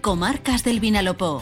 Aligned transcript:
Comarcas 0.00 0.64
del 0.64 0.80
Vinalopó. 0.80 1.40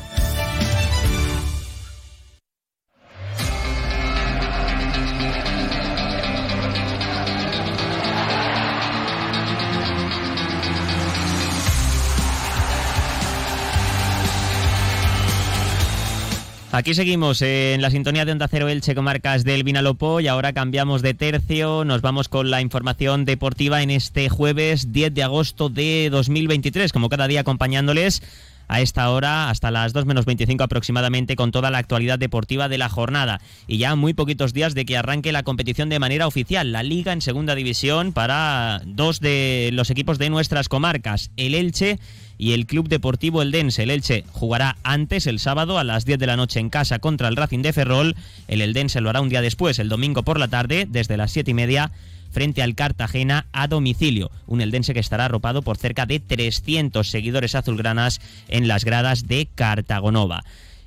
Aquí 16.76 16.94
seguimos 16.94 17.40
en 17.40 17.80
la 17.80 17.90
sintonía 17.90 18.26
de 18.26 18.32
Onda 18.32 18.48
Cero 18.48 18.68
Elche 18.68 18.94
Comarcas 18.94 19.44
del 19.44 19.64
Vinalopó 19.64 20.20
y 20.20 20.28
ahora 20.28 20.52
cambiamos 20.52 21.00
de 21.00 21.14
tercio, 21.14 21.86
nos 21.86 22.02
vamos 22.02 22.28
con 22.28 22.50
la 22.50 22.60
información 22.60 23.24
deportiva 23.24 23.80
en 23.80 23.88
este 23.88 24.28
jueves 24.28 24.92
10 24.92 25.14
de 25.14 25.22
agosto 25.22 25.70
de 25.70 26.10
2023, 26.10 26.92
como 26.92 27.08
cada 27.08 27.28
día 27.28 27.40
acompañándoles 27.40 28.22
a 28.68 28.80
esta 28.80 29.10
hora 29.10 29.50
hasta 29.50 29.70
las 29.70 29.92
2 29.92 30.06
menos 30.06 30.24
25 30.24 30.64
aproximadamente 30.64 31.36
con 31.36 31.52
toda 31.52 31.70
la 31.70 31.78
actualidad 31.78 32.18
deportiva 32.18 32.68
de 32.68 32.78
la 32.78 32.88
jornada 32.88 33.40
y 33.66 33.78
ya 33.78 33.94
muy 33.94 34.14
poquitos 34.14 34.52
días 34.52 34.74
de 34.74 34.84
que 34.84 34.96
arranque 34.96 35.32
la 35.32 35.42
competición 35.42 35.88
de 35.88 35.98
manera 35.98 36.26
oficial, 36.26 36.72
la 36.72 36.82
liga 36.82 37.12
en 37.12 37.20
segunda 37.20 37.54
división 37.54 38.12
para 38.12 38.82
dos 38.84 39.20
de 39.20 39.70
los 39.72 39.90
equipos 39.90 40.18
de 40.18 40.30
nuestras 40.30 40.68
comarcas, 40.68 41.30
el 41.36 41.54
Elche 41.54 41.98
y 42.38 42.52
el 42.52 42.66
Club 42.66 42.88
Deportivo 42.88 43.42
Eldense. 43.42 43.82
El 43.82 43.90
Elche 43.90 44.24
jugará 44.32 44.76
antes 44.82 45.26
el 45.26 45.38
sábado 45.38 45.78
a 45.78 45.84
las 45.84 46.04
10 46.04 46.18
de 46.18 46.26
la 46.26 46.36
noche 46.36 46.60
en 46.60 46.70
casa 46.70 46.98
contra 46.98 47.28
el 47.28 47.36
Racing 47.36 47.62
de 47.62 47.72
Ferrol. 47.72 48.14
El 48.48 48.60
Eldense 48.60 49.00
lo 49.00 49.10
hará 49.10 49.20
un 49.20 49.28
día 49.28 49.40
después, 49.40 49.78
el 49.78 49.88
domingo 49.88 50.22
por 50.22 50.38
la 50.38 50.48
tarde, 50.48 50.86
desde 50.88 51.16
las 51.16 51.32
7 51.32 51.50
y 51.50 51.54
media 51.54 51.92
frente 52.30 52.62
al 52.62 52.74
Cartagena 52.74 53.46
a 53.52 53.68
domicilio. 53.68 54.30
Un 54.46 54.60
Eldense 54.60 54.94
que 54.94 55.00
estará 55.00 55.26
arropado 55.26 55.62
por 55.62 55.76
cerca 55.76 56.06
de 56.06 56.20
300 56.20 57.08
seguidores 57.08 57.54
azulgranas 57.54 58.20
en 58.48 58.68
las 58.68 58.84
gradas 58.84 59.26
de 59.26 59.48
Cartagonova. 59.54 60.44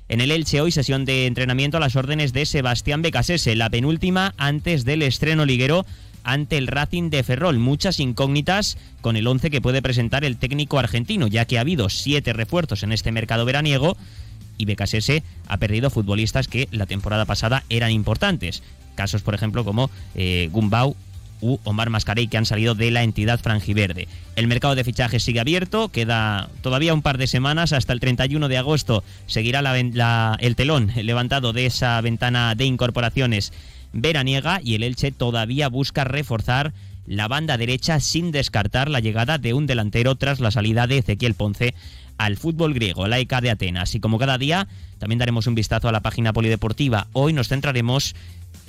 En 0.08 0.20
el 0.20 0.32
Elche 0.32 0.60
hoy 0.60 0.72
sesión 0.72 1.04
de 1.04 1.26
entrenamiento 1.26 1.76
a 1.76 1.80
las 1.80 1.94
órdenes 1.94 2.32
de 2.32 2.44
Sebastián 2.44 3.00
Becasese, 3.00 3.54
la 3.54 3.70
penúltima 3.70 4.34
antes 4.38 4.84
del 4.84 5.02
estreno 5.02 5.44
liguero 5.44 5.86
ante 6.24 6.58
el 6.58 6.66
Racing 6.66 7.10
de 7.10 7.22
Ferrol. 7.22 7.58
Muchas 7.58 8.00
incógnitas 8.00 8.76
con 9.00 9.16
el 9.16 9.26
11 9.26 9.50
que 9.50 9.60
puede 9.60 9.82
presentar 9.82 10.24
el 10.24 10.36
técnico 10.36 10.78
argentino, 10.78 11.26
ya 11.26 11.44
que 11.44 11.58
ha 11.58 11.62
habido 11.62 11.88
siete 11.88 12.32
refuerzos 12.32 12.82
en 12.82 12.92
este 12.92 13.12
mercado 13.12 13.44
veraniego 13.44 13.96
y 14.58 14.64
Becasese 14.64 15.22
ha 15.46 15.56
perdido 15.56 15.90
futbolistas 15.90 16.48
que 16.48 16.68
la 16.70 16.86
temporada 16.86 17.24
pasada 17.24 17.64
eran 17.70 17.92
importantes. 17.92 18.62
Casos, 18.94 19.22
por 19.22 19.34
ejemplo, 19.34 19.64
como 19.64 19.90
eh, 20.14 20.48
Gumbau 20.52 20.96
u 21.40 21.58
Omar 21.64 21.90
Mascarey, 21.90 22.28
que 22.28 22.36
han 22.36 22.46
salido 22.46 22.74
de 22.74 22.90
la 22.90 23.02
entidad 23.02 23.40
franjiverde. 23.40 24.08
El 24.36 24.46
mercado 24.46 24.74
de 24.74 24.84
fichajes 24.84 25.22
sigue 25.22 25.40
abierto, 25.40 25.88
queda 25.88 26.48
todavía 26.62 26.94
un 26.94 27.02
par 27.02 27.18
de 27.18 27.26
semanas, 27.26 27.72
hasta 27.72 27.92
el 27.92 28.00
31 28.00 28.48
de 28.48 28.58
agosto 28.58 29.04
seguirá 29.26 29.60
el 30.38 30.56
telón 30.56 30.92
levantado 30.94 31.52
de 31.52 31.66
esa 31.66 32.00
ventana 32.00 32.54
de 32.54 32.64
incorporaciones 32.64 33.52
veraniega 33.92 34.60
y 34.62 34.74
el 34.74 34.82
Elche 34.82 35.10
todavía 35.10 35.68
busca 35.68 36.04
reforzar 36.04 36.72
la 37.06 37.28
banda 37.28 37.56
derecha 37.56 37.98
sin 38.00 38.30
descartar 38.30 38.88
la 38.88 39.00
llegada 39.00 39.38
de 39.38 39.54
un 39.54 39.66
delantero 39.66 40.14
tras 40.14 40.40
la 40.40 40.50
salida 40.50 40.86
de 40.86 40.98
Ezequiel 40.98 41.34
Ponce 41.34 41.74
al 42.18 42.36
fútbol 42.36 42.74
griego, 42.74 43.08
la 43.08 43.18
ECA 43.18 43.40
de 43.40 43.50
Atenas. 43.50 43.94
Y 43.94 44.00
como 44.00 44.18
cada 44.18 44.36
día, 44.36 44.68
también 44.98 45.18
daremos 45.18 45.46
un 45.46 45.54
vistazo 45.54 45.88
a 45.88 45.92
la 45.92 46.02
página 46.02 46.34
polideportiva. 46.34 47.08
Hoy 47.14 47.32
nos 47.32 47.48
centraremos 47.48 48.14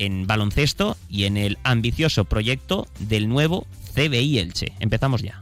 en 0.02 0.26
baloncesto 0.26 0.98
y 1.10 1.26
en 1.26 1.38
el 1.38 1.58
ambicioso 1.64 2.26
proyecto 2.26 2.88
del 3.00 3.30
nuevo 3.30 3.68
CBI 3.94 4.40
Elche. 4.40 4.74
Empezamos 4.80 5.22
ya. 5.22 5.42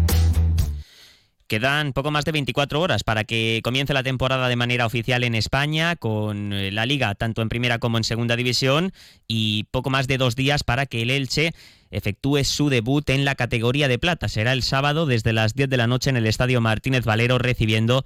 Quedan 1.51 1.91
poco 1.91 2.11
más 2.11 2.23
de 2.23 2.31
24 2.31 2.79
horas 2.79 3.03
para 3.03 3.25
que 3.25 3.59
comience 3.61 3.93
la 3.93 4.03
temporada 4.03 4.47
de 4.47 4.55
manera 4.55 4.85
oficial 4.85 5.25
en 5.25 5.35
España 5.35 5.97
con 5.97 6.53
eh, 6.53 6.71
la 6.71 6.85
liga 6.85 7.13
tanto 7.13 7.41
en 7.41 7.49
primera 7.49 7.77
como 7.77 7.97
en 7.97 8.05
segunda 8.05 8.37
división 8.37 8.93
y 9.27 9.65
poco 9.65 9.89
más 9.89 10.07
de 10.07 10.17
dos 10.17 10.37
días 10.37 10.63
para 10.63 10.85
que 10.85 11.01
el 11.01 11.09
Elche 11.09 11.51
efectúe 11.89 12.45
su 12.45 12.69
debut 12.69 13.09
en 13.09 13.25
la 13.25 13.35
categoría 13.35 13.89
de 13.89 13.99
plata. 13.99 14.29
Será 14.29 14.53
el 14.53 14.63
sábado 14.63 15.05
desde 15.05 15.33
las 15.33 15.53
10 15.53 15.69
de 15.69 15.75
la 15.75 15.87
noche 15.87 16.09
en 16.09 16.15
el 16.15 16.25
Estadio 16.25 16.61
Martínez 16.61 17.03
Valero 17.03 17.37
recibiendo 17.37 18.05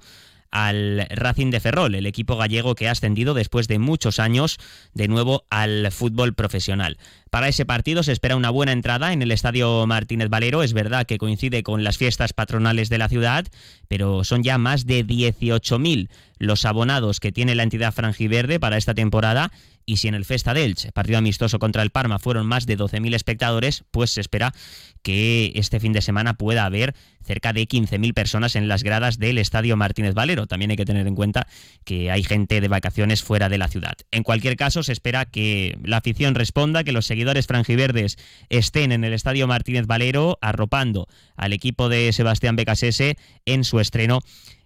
al 0.56 1.06
Racing 1.10 1.50
de 1.50 1.60
Ferrol, 1.60 1.94
el 1.94 2.06
equipo 2.06 2.36
gallego 2.36 2.74
que 2.74 2.88
ha 2.88 2.92
ascendido 2.92 3.34
después 3.34 3.68
de 3.68 3.78
muchos 3.78 4.18
años 4.18 4.56
de 4.94 5.06
nuevo 5.06 5.44
al 5.50 5.92
fútbol 5.92 6.32
profesional. 6.32 6.96
Para 7.28 7.48
ese 7.48 7.66
partido 7.66 8.02
se 8.02 8.12
espera 8.12 8.36
una 8.36 8.48
buena 8.48 8.72
entrada 8.72 9.12
en 9.12 9.20
el 9.20 9.32
Estadio 9.32 9.86
Martínez 9.86 10.30
Valero. 10.30 10.62
Es 10.62 10.72
verdad 10.72 11.04
que 11.04 11.18
coincide 11.18 11.62
con 11.62 11.84
las 11.84 11.98
fiestas 11.98 12.32
patronales 12.32 12.88
de 12.88 12.96
la 12.96 13.10
ciudad, 13.10 13.44
pero 13.88 14.24
son 14.24 14.42
ya 14.42 14.56
más 14.56 14.86
de 14.86 15.04
18.000 15.04 16.08
los 16.38 16.64
abonados 16.64 17.20
que 17.20 17.32
tiene 17.32 17.54
la 17.54 17.62
entidad 17.62 17.92
franjiverde 17.92 18.60
para 18.60 18.76
esta 18.76 18.94
temporada 18.94 19.50
y 19.88 19.98
si 19.98 20.08
en 20.08 20.14
el 20.14 20.24
Festa 20.24 20.52
de 20.52 20.64
Elche, 20.64 20.90
partido 20.90 21.18
amistoso 21.18 21.60
contra 21.60 21.82
el 21.82 21.90
Parma, 21.90 22.18
fueron 22.18 22.44
más 22.46 22.66
de 22.66 22.76
12.000 22.76 23.14
espectadores, 23.14 23.84
pues 23.92 24.10
se 24.10 24.20
espera 24.20 24.52
que 25.02 25.52
este 25.54 25.78
fin 25.78 25.92
de 25.92 26.02
semana 26.02 26.34
pueda 26.34 26.64
haber 26.64 26.96
cerca 27.22 27.52
de 27.52 27.68
15.000 27.68 28.12
personas 28.12 28.56
en 28.56 28.66
las 28.66 28.82
gradas 28.82 29.20
del 29.20 29.38
Estadio 29.38 29.76
Martínez 29.76 30.14
Valero. 30.14 30.48
También 30.48 30.72
hay 30.72 30.76
que 30.76 30.84
tener 30.84 31.06
en 31.06 31.14
cuenta 31.14 31.46
que 31.84 32.10
hay 32.10 32.24
gente 32.24 32.60
de 32.60 32.66
vacaciones 32.66 33.22
fuera 33.22 33.48
de 33.48 33.58
la 33.58 33.68
ciudad. 33.68 33.94
En 34.10 34.24
cualquier 34.24 34.56
caso, 34.56 34.82
se 34.82 34.92
espera 34.92 35.24
que 35.24 35.78
la 35.84 35.98
afición 35.98 36.34
responda, 36.34 36.82
que 36.82 36.90
los 36.90 37.06
seguidores 37.06 37.46
franjiverdes 37.46 38.16
estén 38.48 38.90
en 38.90 39.04
el 39.04 39.12
Estadio 39.12 39.46
Martínez 39.46 39.86
Valero 39.86 40.38
arropando 40.40 41.06
al 41.36 41.52
equipo 41.52 41.88
de 41.88 42.12
Sebastián 42.12 42.56
Becasese 42.56 43.16
en 43.44 43.62
su 43.62 43.78
estreno 43.78 44.20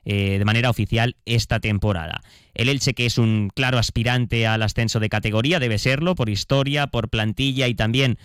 eh, 0.04 0.38
de 0.38 0.44
manera 0.44 0.70
oficial 0.70 1.16
esta 1.26 1.60
temporada. 1.60 2.22
El 2.54 2.68
Elche, 2.68 2.94
que 2.94 3.06
es 3.06 3.18
un 3.18 3.50
claro 3.54 3.78
aspirante 3.78 4.46
al 4.46 4.62
ascenso 4.62 5.00
de 5.00 5.08
categoría, 5.08 5.60
debe 5.60 5.78
serlo 5.78 6.14
por 6.14 6.28
historia, 6.28 6.86
por 6.88 7.08
plantilla 7.08 7.68
y 7.68 7.74
también 7.74 8.18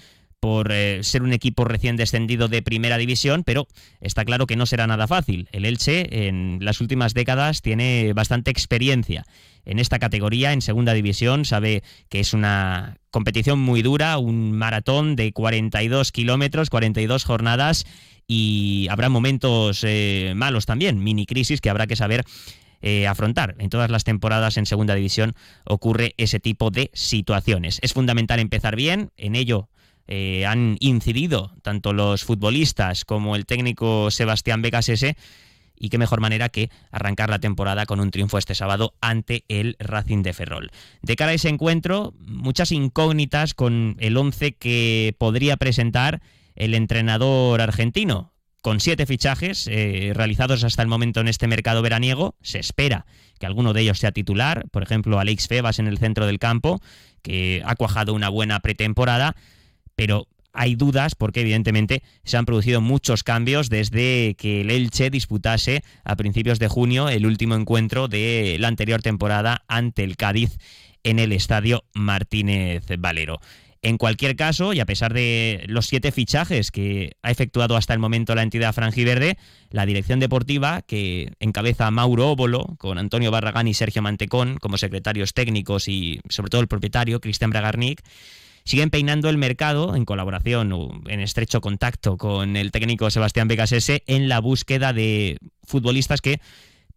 por 0.45 0.71
eh, 0.71 0.99
ser 1.01 1.23
un 1.23 1.33
equipo 1.33 1.65
recién 1.65 1.95
descendido 1.95 2.47
de 2.47 2.61
primera 2.61 2.99
división, 2.99 3.41
pero 3.43 3.65
está 3.99 4.23
claro 4.25 4.45
que 4.45 4.55
no 4.55 4.67
será 4.67 4.85
nada 4.85 5.07
fácil. 5.07 5.49
El 5.51 5.65
Elche 5.65 6.27
en 6.27 6.59
las 6.61 6.81
últimas 6.81 7.15
décadas 7.15 7.63
tiene 7.63 8.13
bastante 8.13 8.51
experiencia 8.51 9.25
en 9.65 9.79
esta 9.79 9.97
categoría, 9.97 10.53
en 10.53 10.61
segunda 10.61 10.93
división, 10.93 11.45
sabe 11.45 11.81
que 12.09 12.19
es 12.19 12.35
una 12.35 12.97
competición 13.09 13.57
muy 13.57 13.81
dura, 13.81 14.19
un 14.19 14.51
maratón 14.51 15.15
de 15.15 15.33
42 15.33 16.11
kilómetros, 16.11 16.69
42 16.69 17.23
jornadas 17.23 17.87
y 18.27 18.85
habrá 18.91 19.09
momentos 19.09 19.83
eh, 19.83 20.33
malos 20.35 20.67
también, 20.67 21.03
mini 21.03 21.25
crisis 21.25 21.59
que 21.59 21.71
habrá 21.71 21.87
que 21.87 21.95
saber 21.95 22.23
eh, 22.83 23.07
afrontar. 23.07 23.55
En 23.57 23.71
todas 23.71 23.89
las 23.89 24.03
temporadas 24.03 24.57
en 24.57 24.67
segunda 24.67 24.93
división 24.93 25.33
ocurre 25.63 26.13
ese 26.17 26.39
tipo 26.39 26.69
de 26.69 26.91
situaciones. 26.93 27.79
Es 27.81 27.93
fundamental 27.93 28.39
empezar 28.39 28.75
bien, 28.75 29.09
en 29.17 29.33
ello 29.33 29.69
eh, 30.07 30.45
han 30.45 30.77
incidido 30.79 31.51
tanto 31.61 31.93
los 31.93 32.23
futbolistas 32.23 33.05
como 33.05 33.35
el 33.35 33.45
técnico 33.45 34.11
Sebastián 34.11 34.61
Becasese 34.61 35.17
y 35.77 35.89
qué 35.89 35.97
mejor 35.97 36.21
manera 36.21 36.49
que 36.49 36.69
arrancar 36.91 37.29
la 37.29 37.39
temporada 37.39 37.85
con 37.85 37.99
un 37.99 38.11
triunfo 38.11 38.37
este 38.37 38.55
sábado 38.55 38.93
ante 39.01 39.43
el 39.47 39.75
Racing 39.79 40.23
de 40.23 40.33
Ferrol. 40.33 40.71
De 41.01 41.15
cara 41.15 41.31
a 41.31 41.35
ese 41.35 41.49
encuentro, 41.49 42.13
muchas 42.19 42.71
incógnitas 42.71 43.53
con 43.53 43.97
el 43.99 44.15
11 44.17 44.53
que 44.53 45.15
podría 45.17 45.57
presentar 45.57 46.21
el 46.55 46.73
entrenador 46.73 47.61
argentino. 47.61 48.31
Con 48.61 48.79
siete 48.79 49.05
fichajes 49.05 49.67
eh, 49.67 50.11
realizados 50.15 50.63
hasta 50.63 50.81
el 50.81 50.87
momento 50.87 51.19
en 51.19 51.27
este 51.27 51.47
mercado 51.47 51.83
veraniego, 51.83 52.35
se 52.41 52.57
espera 52.57 53.05
que 53.37 53.45
alguno 53.45 53.73
de 53.73 53.81
ellos 53.81 53.99
sea 53.99 54.11
titular. 54.11 54.65
Por 54.71 54.81
ejemplo, 54.81 55.19
Alex 55.19 55.47
Febas 55.47 55.77
en 55.77 55.85
el 55.85 55.99
centro 55.99 56.25
del 56.25 56.39
campo, 56.39 56.81
que 57.21 57.61
ha 57.63 57.75
cuajado 57.75 58.13
una 58.13 58.29
buena 58.29 58.59
pretemporada, 58.61 59.35
pero 59.95 60.27
hay 60.55 60.75
dudas 60.75 61.15
porque 61.15 61.41
evidentemente 61.41 62.01
se 62.23 62.37
han 62.37 62.45
producido 62.45 62.81
muchos 62.81 63.23
cambios 63.23 63.69
desde 63.69 64.35
que 64.35 64.61
el 64.61 64.71
Elche 64.71 65.09
disputase 65.09 65.83
a 66.03 66.15
principios 66.15 66.59
de 66.59 66.67
junio 66.67 67.09
el 67.09 67.25
último 67.25 67.55
encuentro 67.55 68.07
de 68.07 68.57
la 68.59 68.69
anterior 68.69 69.01
temporada 69.01 69.63
ante 69.67 70.03
el 70.03 70.15
Cádiz 70.15 70.57
en 71.03 71.19
el 71.19 71.31
estadio 71.33 71.83
Martínez 71.93 72.85
Valero. 72.97 73.39
En 73.81 73.99
cualquier 73.99 74.35
caso, 74.35 74.73
y 74.73 74.79
a 74.79 74.85
pesar 74.87 75.13
de 75.13 75.63
los 75.67 75.85
siete 75.85 76.11
fichajes 76.11 76.71
que 76.71 77.17
ha 77.21 77.29
efectuado 77.29 77.77
hasta 77.77 77.93
el 77.93 77.99
momento 77.99 78.33
la 78.33 78.41
entidad 78.41 78.73
franjiverde, 78.73 79.37
la 79.69 79.85
dirección 79.85 80.19
deportiva, 80.19 80.81
que 80.81 81.33
encabeza 81.39 81.91
Mauro 81.91 82.31
Óbolo, 82.31 82.75
con 82.79 82.97
Antonio 82.97 83.29
Barragán 83.29 83.67
y 83.67 83.75
Sergio 83.75 84.01
Mantecón 84.01 84.57
como 84.59 84.79
secretarios 84.79 85.35
técnicos 85.35 85.87
y 85.87 86.19
sobre 86.29 86.49
todo 86.49 86.61
el 86.61 86.67
propietario, 86.67 87.21
Cristian 87.21 87.51
Bragarnik, 87.51 88.01
siguen 88.65 88.89
peinando 88.89 89.29
el 89.29 89.37
mercado 89.37 89.95
en 89.95 90.05
colaboración 90.05 90.73
o 90.73 90.89
en 91.07 91.19
estrecho 91.19 91.61
contacto 91.61 92.17
con 92.17 92.57
el 92.57 92.71
técnico 92.71 93.09
Sebastián 93.11 93.47
Becasese 93.47 94.03
en 94.07 94.27
la 94.27 94.39
búsqueda 94.39 94.91
de 94.91 95.37
futbolistas 95.63 96.21
que 96.21 96.41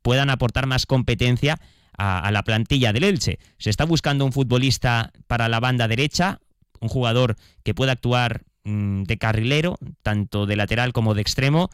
puedan 0.03 0.31
aportar 0.31 0.67
más 0.67 0.87
competencia 0.87 1.61
a, 1.99 2.31
la 2.31 2.43
plantilla 2.43 2.93
del 2.93 3.05
Elche. 3.05 3.39
Se 3.59 3.71
está 3.71 3.85
buscando 3.85 4.25
un 4.25 4.33
futbolista 4.33 5.13
para 5.27 5.49
la 5.49 5.61
banda 5.61 5.89
derecha, 5.89 6.41
un 6.81 6.89
jugador 6.89 7.37
que 7.65 7.75
pueda 7.75 7.93
actuar 7.93 8.45
mm, 8.65 9.03
de 9.03 9.19
carrilero, 9.19 9.79
tanto 10.03 10.47
de 10.47 10.57
lateral 10.57 10.93
como 10.93 11.15
de 11.15 11.23
extremo, 11.23 11.71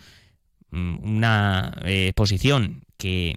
mm, 0.71 1.05
una 1.05 1.77
eh, 1.85 2.13
posición 2.17 2.85
que 2.97 3.37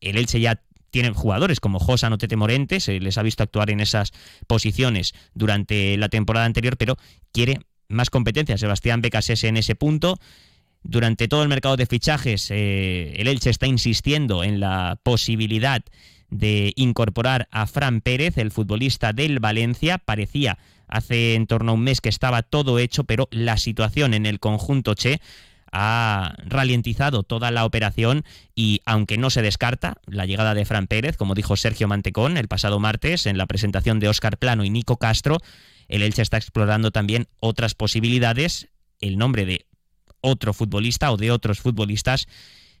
el 0.00 0.16
Elche 0.16 0.40
ya 0.40 0.62
tiene 0.92 1.10
jugadores 1.10 1.58
como 1.58 1.80
Josan 1.80 2.12
o 2.12 2.18
Tete 2.18 2.36
Morente, 2.36 2.78
les 3.00 3.18
ha 3.18 3.22
visto 3.22 3.42
actuar 3.42 3.70
en 3.70 3.80
esas 3.80 4.12
posiciones 4.46 5.14
durante 5.34 5.96
la 5.96 6.08
temporada 6.08 6.46
anterior, 6.46 6.76
pero 6.76 6.96
quiere 7.32 7.60
más 7.88 8.10
competencia. 8.10 8.58
Sebastián 8.58 9.00
Becasese 9.00 9.48
en 9.48 9.56
ese 9.56 9.74
punto. 9.74 10.18
Durante 10.84 11.28
todo 11.28 11.42
el 11.42 11.48
mercado 11.48 11.76
de 11.76 11.86
fichajes, 11.86 12.50
eh, 12.50 13.14
el 13.16 13.26
Elche 13.28 13.50
está 13.50 13.66
insistiendo 13.66 14.44
en 14.44 14.60
la 14.60 14.98
posibilidad 15.02 15.82
de 16.28 16.72
incorporar 16.76 17.48
a 17.50 17.66
Fran 17.66 18.00
Pérez, 18.00 18.36
el 18.36 18.50
futbolista 18.50 19.12
del 19.12 19.38
Valencia. 19.38 19.98
Parecía 19.98 20.58
hace 20.88 21.34
en 21.34 21.46
torno 21.46 21.72
a 21.72 21.74
un 21.74 21.84
mes 21.84 22.00
que 22.00 22.08
estaba 22.08 22.42
todo 22.42 22.78
hecho, 22.78 23.04
pero 23.04 23.28
la 23.30 23.56
situación 23.56 24.12
en 24.12 24.26
el 24.26 24.40
conjunto 24.40 24.94
Che 24.94 25.20
ha 25.72 26.34
ralentizado 26.44 27.22
toda 27.22 27.50
la 27.50 27.64
operación 27.64 28.24
y 28.54 28.82
aunque 28.84 29.16
no 29.16 29.30
se 29.30 29.42
descarta 29.42 29.96
la 30.06 30.26
llegada 30.26 30.54
de 30.54 30.66
Fran 30.66 30.86
Pérez, 30.86 31.16
como 31.16 31.34
dijo 31.34 31.56
Sergio 31.56 31.88
Mantecón 31.88 32.36
el 32.36 32.46
pasado 32.46 32.78
martes 32.78 33.26
en 33.26 33.38
la 33.38 33.46
presentación 33.46 33.98
de 33.98 34.08
Óscar 34.08 34.38
Plano 34.38 34.64
y 34.64 34.70
Nico 34.70 34.98
Castro, 34.98 35.38
el 35.88 36.02
Elche 36.02 36.22
está 36.22 36.36
explorando 36.36 36.90
también 36.90 37.26
otras 37.40 37.74
posibilidades, 37.74 38.68
el 39.00 39.18
nombre 39.18 39.46
de 39.46 39.66
otro 40.20 40.52
futbolista 40.52 41.10
o 41.10 41.16
de 41.16 41.30
otros 41.30 41.60
futbolistas 41.60 42.26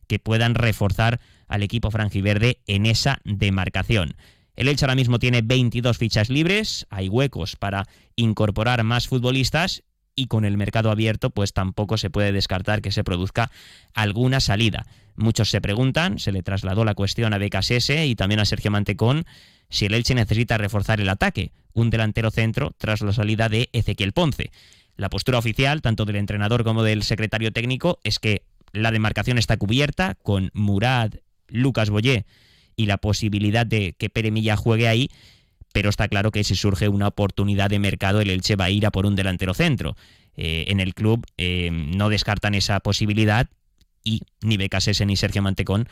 que 0.06 0.18
puedan 0.18 0.54
reforzar 0.54 1.20
al 1.48 1.62
equipo 1.62 1.90
franjiverde 1.90 2.60
en 2.66 2.86
esa 2.86 3.20
demarcación. 3.24 4.16
El 4.54 4.68
Elche 4.68 4.84
ahora 4.84 4.94
mismo 4.94 5.18
tiene 5.18 5.40
22 5.40 5.96
fichas 5.96 6.28
libres, 6.28 6.86
hay 6.90 7.08
huecos 7.08 7.56
para 7.56 7.88
incorporar 8.16 8.84
más 8.84 9.08
futbolistas 9.08 9.82
y 10.14 10.26
con 10.26 10.44
el 10.44 10.56
mercado 10.56 10.90
abierto 10.90 11.30
pues 11.30 11.52
tampoco 11.52 11.96
se 11.96 12.10
puede 12.10 12.32
descartar 12.32 12.82
que 12.82 12.92
se 12.92 13.04
produzca 13.04 13.50
alguna 13.94 14.40
salida. 14.40 14.86
Muchos 15.16 15.50
se 15.50 15.60
preguntan, 15.60 16.18
se 16.18 16.32
le 16.32 16.42
trasladó 16.42 16.84
la 16.84 16.94
cuestión 16.94 17.34
a 17.34 17.38
Becasese 17.38 18.06
y 18.06 18.14
también 18.14 18.40
a 18.40 18.44
Sergio 18.44 18.70
Mantecón 18.70 19.26
si 19.68 19.86
el 19.86 19.94
Elche 19.94 20.14
necesita 20.14 20.58
reforzar 20.58 21.00
el 21.00 21.08
ataque, 21.08 21.52
un 21.72 21.90
delantero 21.90 22.30
centro 22.30 22.72
tras 22.76 23.00
la 23.00 23.12
salida 23.12 23.48
de 23.48 23.70
Ezequiel 23.72 24.12
Ponce. 24.12 24.50
La 24.96 25.08
postura 25.08 25.38
oficial, 25.38 25.80
tanto 25.80 26.04
del 26.04 26.16
entrenador 26.16 26.62
como 26.62 26.82
del 26.82 27.02
secretario 27.02 27.52
técnico, 27.52 27.98
es 28.04 28.18
que 28.18 28.42
la 28.72 28.90
demarcación 28.90 29.38
está 29.38 29.56
cubierta 29.56 30.16
con 30.22 30.50
Murad, 30.52 31.12
Lucas 31.48 31.90
Boyé 31.90 32.26
y 32.76 32.86
la 32.86 32.98
posibilidad 32.98 33.66
de 33.66 33.94
que 33.94 34.10
Pere 34.10 34.30
Milla 34.30 34.56
juegue 34.56 34.88
ahí, 34.88 35.10
pero 35.72 35.90
está 35.90 36.08
claro 36.08 36.30
que 36.30 36.44
si 36.44 36.54
surge 36.54 36.88
una 36.88 37.08
oportunidad 37.08 37.70
de 37.70 37.78
mercado, 37.78 38.20
el 38.20 38.30
Elche 38.30 38.56
va 38.56 38.66
a 38.66 38.70
ir 38.70 38.86
a 38.86 38.90
por 38.90 39.06
un 39.06 39.16
delantero 39.16 39.54
centro. 39.54 39.96
Eh, 40.36 40.66
en 40.68 40.80
el 40.80 40.94
club 40.94 41.26
eh, 41.36 41.70
no 41.70 42.08
descartan 42.08 42.54
esa 42.54 42.80
posibilidad 42.80 43.48
y 44.02 44.22
ni 44.40 44.56
Becasese 44.56 45.04
ni 45.04 45.16
Sergio 45.16 45.42
Mantecón 45.42 45.88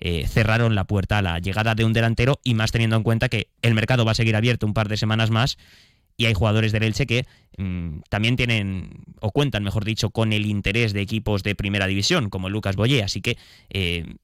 eh, 0.00 0.26
cerraron 0.26 0.74
la 0.74 0.84
puerta 0.84 1.18
a 1.18 1.22
la 1.22 1.38
llegada 1.38 1.76
de 1.76 1.84
un 1.84 1.92
delantero 1.92 2.40
y 2.42 2.54
más 2.54 2.72
teniendo 2.72 2.96
en 2.96 3.04
cuenta 3.04 3.28
que 3.28 3.48
el 3.62 3.74
mercado 3.74 4.04
va 4.04 4.12
a 4.12 4.16
seguir 4.16 4.34
abierto 4.34 4.66
un 4.66 4.74
par 4.74 4.88
de 4.88 4.96
semanas 4.96 5.30
más 5.30 5.58
y 6.16 6.26
hay 6.26 6.34
jugadores 6.34 6.72
del 6.72 6.82
Elche 6.82 7.06
que 7.06 7.24
mm, 7.56 8.00
también 8.08 8.36
tienen, 8.36 9.04
o 9.20 9.30
cuentan, 9.30 9.62
mejor 9.62 9.84
dicho, 9.84 10.10
con 10.10 10.32
el 10.32 10.46
interés 10.46 10.92
de 10.92 11.00
equipos 11.00 11.42
de 11.42 11.54
primera 11.54 11.86
división, 11.86 12.30
como 12.30 12.48
Lucas 12.48 12.76
Boyé. 12.76 13.02
Así 13.02 13.20
que 13.20 13.36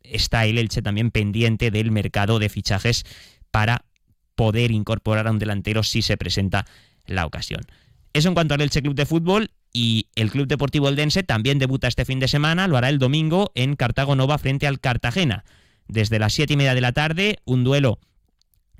está 0.05 0.47
el 0.47 0.59
Elche 0.59 0.83
también 0.83 1.11
pendiente 1.11 1.73
del 1.73 1.91
mercado 1.91 2.39
de 2.39 2.49
fichajes 2.49 3.05
para 3.51 3.85
poder 4.41 4.71
incorporar 4.71 5.27
a 5.27 5.33
un 5.33 5.39
delantero 5.39 5.83
si 5.83 6.01
se 6.01 6.17
presenta 6.17 6.65
la 7.05 7.27
ocasión. 7.27 7.61
Eso 8.15 8.29
en 8.29 8.33
cuanto 8.33 8.55
al 8.55 8.63
Elche 8.63 8.81
Club 8.81 8.95
de 8.95 9.05
Fútbol 9.05 9.51
y 9.71 10.07
el 10.15 10.31
Club 10.31 10.47
Deportivo 10.47 10.89
Eldense 10.89 11.23
también 11.23 11.59
debuta 11.59 11.89
este 11.89 12.07
fin 12.07 12.21
de 12.21 12.27
semana, 12.27 12.67
lo 12.67 12.79
hará 12.79 12.89
el 12.89 12.99
domingo 12.99 13.53
en 13.55 13.77
Cartago 13.77 14.17
Nova 14.17 14.39
frente 14.39 14.67
al 14.67 14.81
Cartagena. 14.81 15.45
Desde 15.89 16.19
las 16.19 16.33
siete 16.33 16.55
y 16.55 16.57
media 16.57 16.75
de 16.75 16.81
la 16.81 16.93
tarde, 16.93 17.41
un 17.45 17.65
duelo 17.65 17.99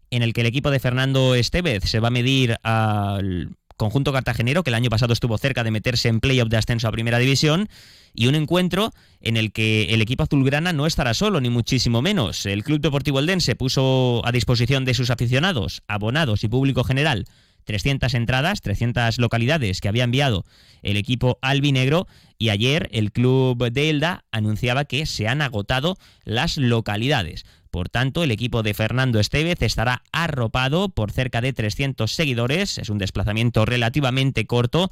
en 0.09 0.23
el 0.23 0.33
que 0.33 0.41
el 0.41 0.47
equipo 0.47 0.71
de 0.71 0.81
Fernando 0.81 1.35
Estevez 1.35 1.85
se 1.85 2.01
va 2.01 2.09
a 2.09 2.11
medir 2.11 2.57
al 2.63 3.51
conjunto 3.81 4.13
cartagenero, 4.13 4.63
que 4.63 4.71
el 4.71 4.75
año 4.75 4.91
pasado 4.91 5.15
estuvo 5.15 5.39
cerca 5.39 5.65
de 5.65 5.71
meterse 5.71 6.09
en 6.09 6.21
playoff 6.21 6.51
de 6.51 6.59
ascenso 6.59 6.87
a 6.87 6.93
Primera 6.93 7.19
División, 7.19 7.69
y 8.13 8.27
un 8.27 8.35
encuentro 8.35 8.93
en 9.21 9.39
el 9.39 9.53
que 9.53 9.95
el 9.95 10.03
equipo 10.03 10.23
azulgrana 10.23 10.75
no 10.75 10.87
estará 10.87 11.15
solo, 11.15 11.41
ni 11.41 11.49
muchísimo 11.49 12.03
menos. 12.03 12.45
El 12.45 12.63
Club 12.63 12.81
Deportivo 12.81 13.21
Eldense 13.21 13.57
puso 13.57 14.21
a 14.25 14.33
disposición 14.33 14.85
de 14.85 14.93
sus 14.93 15.09
aficionados, 15.09 15.83
abonados 15.89 16.45
y 16.45 16.49
público 16.49 16.85
general 16.85 17.25
300 17.71 18.15
entradas, 18.15 18.63
300 18.63 19.19
localidades 19.19 19.81
que 19.81 19.87
había 19.87 20.03
enviado 20.03 20.45
el 20.83 20.97
equipo 20.97 21.39
albinegro 21.41 22.09
y 22.37 22.49
ayer 22.49 22.89
el 22.91 23.13
club 23.13 23.71
de 23.71 23.91
Elda 23.91 24.25
anunciaba 24.33 24.87
que 24.87 25.07
se 25.07 25.29
han 25.29 25.41
agotado 25.41 25.97
las 26.25 26.57
localidades. 26.57 27.47
Por 27.71 27.89
tanto, 27.89 28.25
el 28.25 28.33
equipo 28.33 28.65
de 28.65 28.75
Fernando 28.75 29.21
Estevez 29.21 29.63
estará 29.63 30.03
arropado 30.11 30.89
por 30.89 31.13
cerca 31.13 31.41
de 31.41 31.53
300 31.53 32.11
seguidores. 32.11 32.79
Es 32.79 32.91
un 32.91 32.99
desplazamiento 32.99 33.65
relativamente 33.67 34.47
corto 34.47 34.91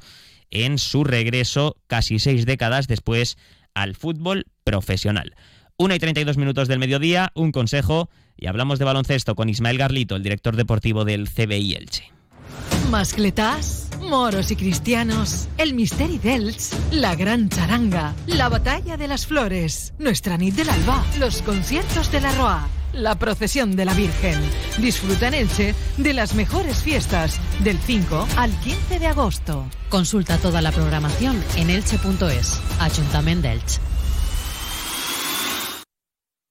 en 0.49 0.77
su 0.77 1.03
regreso 1.03 1.75
casi 1.87 2.17
seis 2.17 2.45
décadas 2.45 2.87
después 2.87 3.37
al 3.73 3.93
fútbol 3.93 4.45
profesional. 4.63 5.35
1 5.75 5.95
y 5.95 5.99
32 5.99 6.37
minutos 6.37 6.69
del 6.69 6.79
mediodía, 6.79 7.33
un 7.35 7.51
consejo 7.51 8.09
y 8.37 8.47
hablamos 8.47 8.79
de 8.79 8.85
baloncesto 8.85 9.35
con 9.35 9.49
Ismael 9.49 9.77
Garlito, 9.77 10.15
el 10.15 10.23
director 10.23 10.55
deportivo 10.55 11.03
del 11.03 11.27
CBI 11.27 11.73
Elche. 11.73 12.18
Mascletás, 12.89 13.87
moros 14.01 14.49
y 14.49 14.55
cristianos, 14.55 15.47
el 15.59 15.75
misteri 15.75 16.17
d'Elx, 16.17 16.71
la 16.91 17.13
gran 17.13 17.47
charanga, 17.47 18.15
la 18.25 18.49
batalla 18.49 18.97
de 18.97 19.07
las 19.07 19.27
flores, 19.27 19.93
nuestra 19.99 20.37
nit 20.37 20.55
del 20.55 20.69
alba, 20.69 21.05
los 21.19 21.43
conciertos 21.43 22.11
de 22.11 22.19
la 22.19 22.31
Roa, 22.31 22.67
la 22.93 23.13
procesión 23.19 23.75
de 23.75 23.85
la 23.85 23.93
Virgen. 23.93 24.39
Disfruta 24.79 25.27
en 25.27 25.35
Elche 25.35 25.75
de 25.97 26.13
las 26.13 26.33
mejores 26.33 26.81
fiestas 26.81 27.39
del 27.63 27.77
5 27.77 28.27
al 28.37 28.51
15 28.61 28.97
de 28.97 29.05
agosto. 29.07 29.65
Consulta 29.89 30.39
toda 30.39 30.59
la 30.59 30.71
programación 30.71 31.39
en 31.57 31.69
elche.es. 31.69 32.59
Ayuntamiento 32.79 33.49
de. 33.49 33.79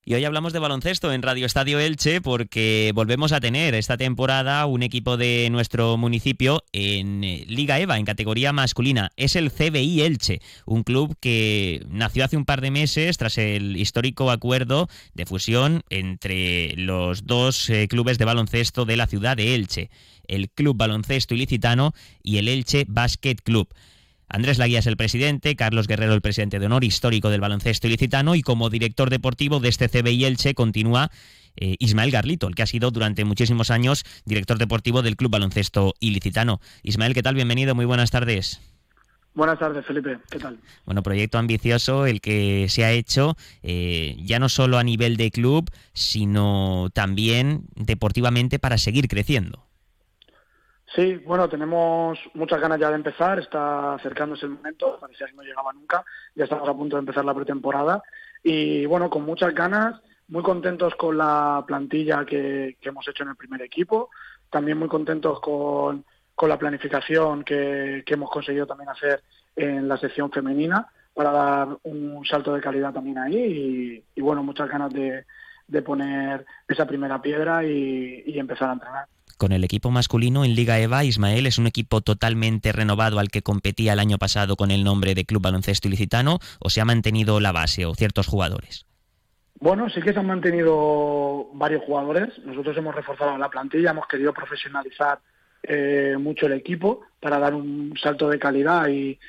Y 0.08 0.14
hoy 0.14 0.24
hablamos 0.24 0.54
de 0.54 0.58
baloncesto 0.58 1.12
en 1.12 1.20
Radio 1.20 1.44
Estadio 1.44 1.78
Elche 1.78 2.22
porque 2.22 2.92
volvemos 2.94 3.32
a 3.32 3.40
tener 3.40 3.74
esta 3.74 3.98
temporada 3.98 4.64
un 4.64 4.82
equipo 4.82 5.18
de 5.18 5.50
nuestro 5.50 5.98
municipio 5.98 6.64
en 6.72 7.22
eh, 7.24 7.44
Liga 7.46 7.78
EVA, 7.78 7.98
en 7.98 8.06
categoría 8.06 8.54
masculina. 8.54 9.10
Es 9.16 9.36
el 9.36 9.50
CBI 9.50 10.00
Elche, 10.00 10.40
un 10.64 10.82
club 10.82 11.14
que 11.20 11.84
nació 11.90 12.24
hace 12.24 12.38
un 12.38 12.46
par 12.46 12.62
de 12.62 12.70
meses 12.70 13.18
tras 13.18 13.36
el 13.36 13.76
histórico 13.76 14.30
acuerdo 14.30 14.88
de 15.12 15.26
fusión 15.26 15.82
entre 15.90 16.74
los 16.76 17.26
dos 17.26 17.68
eh, 17.68 17.86
clubes 17.86 18.16
de 18.16 18.24
baloncesto 18.24 18.86
de 18.86 18.96
la 18.96 19.08
ciudad 19.08 19.36
de 19.36 19.54
Elche, 19.54 19.90
el 20.26 20.48
Club 20.48 20.78
Baloncesto 20.78 21.34
Ilicitano 21.34 21.92
y 22.22 22.38
el 22.38 22.48
Elche 22.48 22.86
Basket 22.88 23.36
Club. 23.44 23.68
Andrés 24.28 24.58
Laguía 24.58 24.80
es 24.80 24.86
el 24.86 24.98
presidente, 24.98 25.56
Carlos 25.56 25.86
Guerrero 25.86 26.12
el 26.12 26.20
presidente 26.20 26.58
de 26.58 26.66
honor 26.66 26.84
histórico 26.84 27.30
del 27.30 27.40
baloncesto 27.40 27.86
ilicitano 27.86 28.34
y 28.34 28.42
como 28.42 28.68
director 28.68 29.08
deportivo 29.08 29.58
de 29.58 29.70
este 29.70 29.88
CBI 29.88 30.26
Elche 30.26 30.54
continúa 30.54 31.10
eh, 31.56 31.76
Ismael 31.78 32.10
Garlito, 32.10 32.46
el 32.46 32.54
que 32.54 32.62
ha 32.62 32.66
sido 32.66 32.90
durante 32.90 33.24
muchísimos 33.24 33.70
años 33.70 34.04
director 34.26 34.58
deportivo 34.58 35.00
del 35.00 35.16
Club 35.16 35.32
Baloncesto 35.32 35.94
Ilicitano. 35.98 36.60
Ismael, 36.82 37.14
¿qué 37.14 37.22
tal? 37.22 37.34
Bienvenido, 37.36 37.74
muy 37.74 37.86
buenas 37.86 38.10
tardes. 38.10 38.60
Buenas 39.34 39.58
tardes, 39.58 39.86
Felipe. 39.86 40.18
¿Qué 40.30 40.38
tal? 40.38 40.58
Bueno, 40.84 41.02
proyecto 41.02 41.38
ambicioso 41.38 42.06
el 42.06 42.20
que 42.20 42.66
se 42.68 42.84
ha 42.84 42.92
hecho, 42.92 43.36
eh, 43.62 44.16
ya 44.20 44.38
no 44.38 44.48
solo 44.48 44.78
a 44.78 44.84
nivel 44.84 45.16
de 45.16 45.30
club, 45.30 45.70
sino 45.94 46.90
también 46.92 47.64
deportivamente 47.76 48.58
para 48.58 48.78
seguir 48.78 49.08
creciendo. 49.08 49.67
Sí, 50.94 51.16
bueno, 51.16 51.48
tenemos 51.48 52.18
muchas 52.32 52.60
ganas 52.60 52.80
ya 52.80 52.88
de 52.88 52.94
empezar, 52.94 53.38
está 53.38 53.94
acercándose 53.94 54.46
el 54.46 54.52
momento, 54.52 54.98
parecía 54.98 55.26
que 55.26 55.34
no 55.34 55.42
llegaba 55.42 55.72
nunca, 55.72 56.02
ya 56.34 56.44
estamos 56.44 56.66
a 56.66 56.74
punto 56.74 56.96
de 56.96 57.00
empezar 57.00 57.26
la 57.26 57.34
pretemporada 57.34 58.02
y 58.42 58.86
bueno, 58.86 59.10
con 59.10 59.24
muchas 59.24 59.54
ganas, 59.54 60.00
muy 60.28 60.42
contentos 60.42 60.94
con 60.94 61.18
la 61.18 61.62
plantilla 61.66 62.24
que, 62.24 62.78
hemos 62.80 63.06
hecho 63.06 63.22
en 63.22 63.30
el 63.30 63.36
primer 63.36 63.60
equipo, 63.60 64.08
también 64.48 64.78
muy 64.78 64.88
contentos 64.88 65.40
con, 65.40 66.06
con 66.34 66.48
la 66.48 66.58
planificación 66.58 67.44
que, 67.44 68.02
hemos 68.06 68.30
conseguido 68.30 68.66
también 68.66 68.88
hacer 68.88 69.22
en 69.56 69.88
la 69.88 69.98
sección 69.98 70.30
femenina 70.30 70.86
para 71.12 71.32
dar 71.32 71.68
un 71.82 72.24
salto 72.24 72.54
de 72.54 72.62
calidad 72.62 72.94
también 72.94 73.18
ahí 73.18 74.02
y, 74.14 74.20
bueno, 74.22 74.42
muchas 74.42 74.70
ganas 74.70 74.90
de, 74.94 75.26
poner 75.82 76.46
esa 76.66 76.86
primera 76.86 77.20
piedra 77.20 77.62
y 77.62 78.38
empezar 78.38 78.70
a 78.70 78.72
entrenar. 78.72 79.17
Con 79.38 79.52
el 79.52 79.62
equipo 79.62 79.92
masculino 79.92 80.44
en 80.44 80.56
Liga 80.56 80.80
EVA, 80.80 81.04
Ismael 81.04 81.46
es 81.46 81.58
un 81.58 81.68
equipo 81.68 82.00
totalmente 82.00 82.72
renovado 82.72 83.20
al 83.20 83.28
que 83.28 83.40
competía 83.40 83.92
el 83.92 84.00
año 84.00 84.18
pasado 84.18 84.56
con 84.56 84.72
el 84.72 84.82
nombre 84.82 85.14
de 85.14 85.24
Club 85.24 85.40
Baloncesto 85.40 85.86
Ilicitano 85.86 86.40
o 86.58 86.70
se 86.70 86.80
ha 86.80 86.84
mantenido 86.84 87.38
la 87.38 87.52
base 87.52 87.86
o 87.86 87.94
ciertos 87.94 88.26
jugadores. 88.26 88.84
Bueno, 89.60 89.88
sí 89.90 90.02
que 90.02 90.12
se 90.12 90.18
han 90.18 90.26
mantenido 90.26 91.50
varios 91.54 91.84
jugadores. 91.84 92.36
Nosotros 92.44 92.76
hemos 92.78 92.92
reforzado 92.92 93.38
la 93.38 93.48
plantilla, 93.48 93.92
hemos 93.92 94.08
querido 94.08 94.34
profesionalizar 94.34 95.20
eh, 95.62 96.16
mucho 96.18 96.46
el 96.46 96.54
equipo 96.54 97.02
para 97.20 97.38
dar 97.38 97.54
un 97.54 97.94
salto 98.02 98.28
de 98.28 98.40
calidad 98.40 98.88
y, 98.88 99.20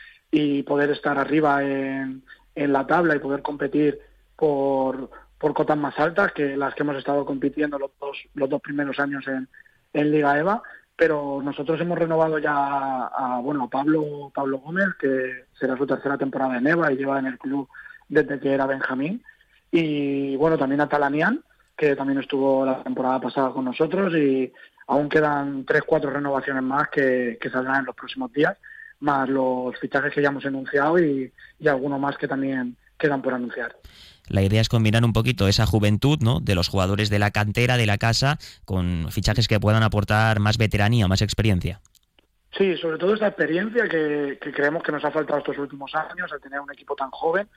poder 0.63 0.89
estar 0.89 1.19
arriba 1.19 1.63
en, 1.63 2.23
la 2.55 2.87
tabla 2.87 3.15
y 3.15 3.19
poder 3.19 3.43
competir 3.43 3.99
por, 4.35 5.11
por 5.37 5.53
cotas 5.53 5.77
más 5.77 5.97
altas 5.99 6.31
que 6.33 6.57
las 6.57 6.73
que 6.73 6.81
hemos 6.81 6.97
estado 6.97 7.25
compitiendo 7.25 7.77
los 7.77 7.91
dos, 7.99 8.17
los 8.33 8.49
dos 8.49 8.61
primeros 8.61 8.99
años 8.99 9.27
en, 9.27 9.47
en 9.93 10.11
Liga 10.11 10.37
EVA, 10.37 10.61
pero 10.95 11.41
nosotros 11.43 11.79
hemos 11.81 11.97
renovado 11.97 12.39
ya 12.39 12.53
a, 12.53 13.39
bueno, 13.41 13.69
Pablo, 13.69 14.31
Pablo 14.33 14.59
Gómez, 14.59 14.89
que 14.99 15.45
será 15.57 15.77
su 15.77 15.87
tercera 15.87 16.17
temporada 16.17 16.57
en 16.57 16.67
EVA 16.67 16.91
y 16.91 16.97
lleva 16.97 17.19
en 17.19 17.27
el 17.27 17.37
club 17.37 17.67
desde 18.07 18.39
que 18.39 18.53
era 18.53 18.65
Benjamín, 18.65 19.23
y 19.71 20.35
bueno, 20.35 20.57
también 20.57 20.81
a 20.81 20.89
Talanian, 20.89 21.43
que 21.77 21.95
también 21.95 22.19
estuvo 22.19 22.65
la 22.65 22.83
temporada 22.83 23.21
pasada 23.21 23.51
con 23.51 23.65
nosotros 23.65 24.13
y 24.13 24.51
aún 24.87 25.07
quedan 25.07 25.63
tres, 25.65 25.83
cuatro 25.85 26.09
renovaciones 26.09 26.63
más 26.63 26.89
que, 26.89 27.37
saldrán 27.51 27.79
en 27.81 27.85
los 27.85 27.95
próximos 27.95 28.33
días, 28.33 28.57
más 28.99 29.29
los 29.29 29.77
fichajes 29.79 30.13
que 30.13 30.21
ya 30.21 30.29
hemos 30.29 30.45
anunciado 30.45 30.99
y, 30.99 31.31
y 31.59 31.67
algunos 31.67 31.99
más 31.99 32.17
que 32.17 32.27
también 32.27 32.75
quedan 32.99 33.21
por 33.21 33.33
anunciar. 33.33 33.75
La 34.27 34.43
idea 34.43 34.61
es 34.61 34.69
combinar 34.69 35.03
un 35.03 35.13
poquito 35.13 35.47
esa 35.47 35.65
juventud 35.65 36.19
¿no? 36.21 36.39
de 36.39 36.53
los 36.53 36.67
jugadores 36.67 37.09
de 37.09 37.17
la 37.17 37.31
cantera, 37.31 37.77
de 37.77 37.87
la 37.87 37.97
casa, 37.97 38.37
con 38.63 39.07
fichajes 39.11 39.47
que 39.47 39.59
puedan 39.59 39.81
aportar 39.81 40.39
más 40.39 40.57
veteranía, 40.57 41.07
más 41.07 41.23
experiencia. 41.23 41.81
Sí, 42.55 42.77
sobre 42.77 42.97
todo 42.97 43.15
esa 43.15 43.27
experiencia 43.27 43.87
que, 43.87 44.37
creemos 44.53 44.83
que 44.83 44.91
nos 44.91 45.03
ha 45.03 45.11
faltado 45.11 45.39
estos 45.39 45.57
últimos 45.57 45.93
años, 45.95 46.31
al 46.31 46.41
tener 46.41 46.59
un 46.59 46.71
equipo 46.71 46.95
tan 46.95 47.09
joven, 47.11 47.47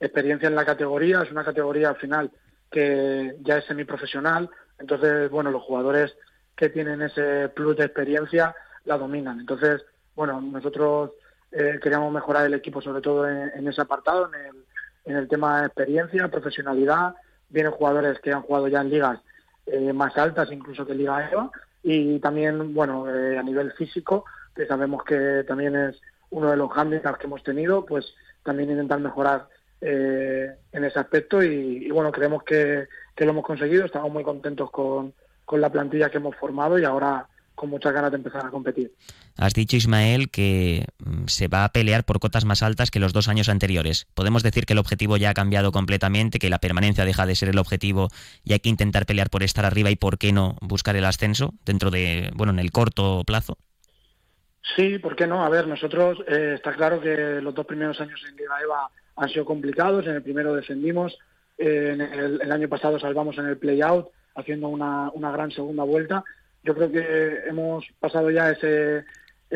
experiencia 0.00 0.48
en 0.48 0.54
la 0.54 0.64
categoría, 0.64 1.22
es 1.22 1.30
una 1.30 1.44
categoría 1.44 1.90
al 1.90 1.96
final 1.96 2.30
que 2.70 3.36
ya 3.40 3.58
es 3.58 3.64
semiprofesional, 3.66 4.48
entonces, 4.78 5.30
bueno, 5.30 5.50
los 5.50 5.62
jugadores 5.62 6.16
que 6.56 6.70
tienen 6.70 7.02
ese 7.02 7.48
plus 7.50 7.76
de 7.76 7.84
experiencia 7.84 8.54
la 8.84 8.98
dominan. 8.98 9.40
Entonces, 9.40 9.84
bueno, 10.14 10.40
nosotros 10.40 11.12
eh, 11.50 11.78
queríamos 11.82 12.12
mejorar 12.12 12.46
el 12.46 12.54
equipo 12.54 12.80
sobre 12.80 13.00
todo 13.00 13.28
en 13.28 13.66
ese 13.68 13.80
apartado, 13.80 14.28
en 14.28 14.34
el, 14.34 14.64
en 15.04 15.16
el 15.16 15.28
tema 15.28 15.60
de 15.60 15.66
experiencia, 15.66 16.28
profesionalidad. 16.28 17.14
Vienen 17.48 17.72
jugadores 17.72 18.18
que 18.20 18.32
han 18.32 18.42
jugado 18.42 18.68
ya 18.68 18.80
en 18.80 18.90
ligas 18.90 19.20
eh, 19.66 19.92
más 19.92 20.16
altas, 20.16 20.50
incluso 20.50 20.86
que 20.86 20.94
Liga 20.94 21.28
EVA, 21.30 21.50
y 21.82 22.18
también, 22.20 22.74
bueno, 22.74 23.08
eh, 23.08 23.38
a 23.38 23.42
nivel 23.42 23.72
físico, 23.72 24.24
que 24.54 24.66
sabemos 24.66 25.04
que 25.04 25.44
también 25.46 25.76
es 25.76 26.00
uno 26.30 26.50
de 26.50 26.56
los 26.56 26.70
handicaps 26.74 27.18
que 27.18 27.26
hemos 27.26 27.42
tenido, 27.42 27.84
pues 27.84 28.14
también 28.42 28.70
intentar 28.70 29.00
mejorar 29.00 29.48
eh, 29.80 30.50
en 30.72 30.84
ese 30.84 30.98
aspecto. 30.98 31.42
Y, 31.42 31.90
bueno, 31.90 32.10
creemos 32.10 32.42
que, 32.44 32.88
que, 33.14 33.24
lo 33.24 33.32
hemos 33.32 33.44
conseguido, 33.44 33.84
estamos 33.84 34.12
muy 34.12 34.24
contentos 34.24 34.70
con, 34.70 35.12
con 35.44 35.60
la 35.60 35.70
plantilla 35.70 36.10
que 36.10 36.18
hemos 36.18 36.36
formado 36.36 36.78
y 36.78 36.84
ahora 36.84 37.26
con 37.54 37.70
muchas 37.70 37.92
ganas 37.92 38.10
de 38.10 38.16
empezar 38.16 38.44
a 38.44 38.50
competir. 38.50 38.92
Has 39.36 39.54
dicho, 39.54 39.76
Ismael, 39.76 40.30
que 40.30 40.86
mm, 40.98 41.26
se 41.26 41.48
va 41.48 41.64
a 41.64 41.72
pelear 41.72 42.04
por 42.04 42.20
cotas 42.20 42.44
más 42.44 42.62
altas 42.62 42.90
que 42.90 43.00
los 43.00 43.12
dos 43.12 43.28
años 43.28 43.48
anteriores. 43.48 44.06
¿Podemos 44.14 44.42
decir 44.42 44.66
que 44.66 44.72
el 44.72 44.78
objetivo 44.78 45.16
ya 45.16 45.30
ha 45.30 45.34
cambiado 45.34 45.72
completamente, 45.72 46.38
que 46.38 46.50
la 46.50 46.58
permanencia 46.58 47.04
deja 47.04 47.26
de 47.26 47.34
ser 47.34 47.48
el 47.48 47.58
objetivo 47.58 48.08
y 48.44 48.52
hay 48.52 48.60
que 48.60 48.68
intentar 48.68 49.06
pelear 49.06 49.30
por 49.30 49.42
estar 49.42 49.64
arriba 49.64 49.90
y 49.90 49.96
por 49.96 50.18
qué 50.18 50.32
no 50.32 50.56
buscar 50.60 50.96
el 50.96 51.04
ascenso 51.04 51.54
dentro 51.64 51.90
de, 51.90 52.30
bueno, 52.34 52.52
en 52.52 52.58
el 52.58 52.72
corto 52.72 53.22
plazo? 53.24 53.58
Sí, 54.76 54.98
¿por 54.98 55.16
qué 55.16 55.26
no? 55.26 55.44
A 55.44 55.48
ver, 55.48 55.66
nosotros 55.66 56.18
eh, 56.28 56.54
está 56.56 56.72
claro 56.74 57.00
que 57.00 57.40
los 57.40 57.54
dos 57.54 57.66
primeros 57.66 58.00
años 58.00 58.20
en 58.28 58.36
Liga 58.36 58.60
EVA 58.62 58.90
han 59.16 59.28
sido 59.28 59.44
complicados. 59.44 60.06
En 60.06 60.14
el 60.14 60.22
primero 60.22 60.54
descendimos, 60.54 61.18
eh, 61.58 61.90
en 61.92 62.00
el, 62.00 62.52
año 62.52 62.68
pasado 62.68 62.98
salvamos 62.98 63.36
en 63.38 63.46
el 63.46 63.58
play-out 63.58 64.08
haciendo 64.34 64.68
una, 64.68 65.10
una 65.12 65.30
gran 65.30 65.50
segunda 65.50 65.84
vuelta 65.84 66.24
yo 66.62 66.74
creo 66.74 66.90
que 66.90 67.48
hemos 67.48 67.84
pasado 67.98 68.30
ya 68.30 68.50
ese, 68.50 69.04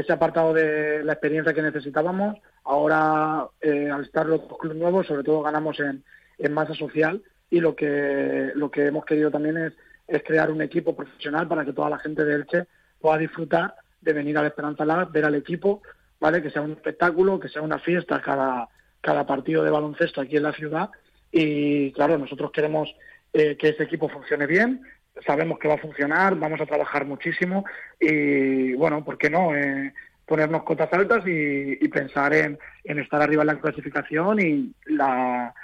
apartado 0.08 0.52
de 0.52 1.02
la 1.04 1.12
experiencia 1.12 1.52
que 1.52 1.62
necesitábamos. 1.62 2.38
Ahora, 2.64 3.46
eh, 3.60 3.88
al 3.90 4.04
estar 4.04 4.26
los 4.26 4.42
clubes 4.58 4.76
nuevos, 4.76 5.06
sobre 5.06 5.22
todo 5.22 5.42
ganamos 5.42 5.78
en, 5.80 6.04
masa 6.52 6.74
social 6.74 7.22
y 7.48 7.60
lo 7.60 7.74
que, 7.74 8.52
lo 8.54 8.70
que 8.70 8.86
hemos 8.86 9.04
querido 9.04 9.30
también 9.30 9.56
es, 9.56 9.72
es 10.06 10.22
crear 10.22 10.50
un 10.50 10.60
equipo 10.60 10.94
profesional 10.94 11.48
para 11.48 11.64
que 11.64 11.72
toda 11.72 11.88
la 11.88 11.98
gente 11.98 12.24
de 12.24 12.34
Elche 12.34 12.66
pueda 13.00 13.16
disfrutar 13.18 13.74
de 14.00 14.12
venir 14.12 14.36
al 14.36 14.46
Esperanza 14.46 14.84
Lab, 14.84 15.10
ver 15.12 15.24
al 15.24 15.34
equipo, 15.34 15.82
¿vale? 16.20 16.42
que 16.42 16.50
sea 16.50 16.62
un 16.62 16.72
espectáculo, 16.72 17.40
que 17.40 17.48
sea 17.48 17.62
una 17.62 17.78
fiesta 17.78 18.20
cada, 18.20 18.68
cada 19.00 19.26
partido 19.26 19.62
de 19.64 19.70
baloncesto 19.70 20.20
aquí 20.20 20.36
en 20.36 20.42
la 20.42 20.52
ciudad. 20.52 20.90
Y 21.32 21.92
claro, 21.92 22.18
nosotros 22.18 22.50
queremos 22.52 22.94
eh, 23.32 23.56
que 23.56 23.70
ese 23.70 23.82
equipo 23.82 24.08
funcione 24.08 24.46
bien, 24.46 24.82
sabemos 25.24 25.58
que 25.58 25.68
va 25.68 25.74
a 25.74 25.78
funcionar, 25.78 26.34
vamos 26.36 26.60
a 26.60 26.66
trabajar 26.66 27.06
muchísimo 27.06 27.64
y 28.00 28.74
bueno, 28.74 29.04
¿por 29.04 29.18
qué 29.18 29.30
no? 29.30 29.54
Eh, 29.54 29.92
ponernos 30.26 30.64
cotas 30.64 30.92
altas 30.92 31.24
y, 31.26 31.88
pensar 31.88 32.34
en, 32.34 32.58
estar 32.84 33.22
arriba 33.22 33.42
en 33.42 33.46
la 33.46 33.60
clasificación 33.60 34.40
y 34.40 34.74
la, 34.86 35.54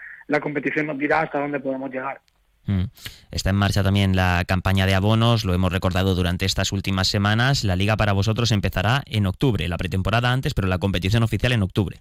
competición 0.41 0.87
nos 0.87 0.99
dirá 0.99 1.21
hasta 1.21 1.41
dónde 1.41 1.61
podemos 1.61 1.91
llegar. 1.91 2.21
Mm. 2.67 2.85
Está 3.33 3.51
en 3.51 3.57
marcha 3.57 3.83
también 3.83 4.15
la 4.15 4.45
campaña 4.47 4.87
de 4.87 4.95
abonos, 4.95 5.45
lo 5.45 5.53
hemos 5.53 5.73
recordado 5.73 6.15
durante 6.15 6.47
estas 6.47 6.71
últimas 6.71 7.09
semanas. 7.09 7.65
La 7.65 7.75
liga 7.75 7.97
para 7.97 8.13
vosotros 8.13 8.53
empezará 8.53 9.03
en 9.07 9.27
octubre, 9.27 9.69
la 9.69 9.77
pretemporada 9.77 10.33
antes, 10.33 10.55
pero 10.55 10.69
la 10.69 10.79
competición 10.79 11.25
oficial 11.25 11.53
en 11.53 11.63
octubre. 11.63 11.99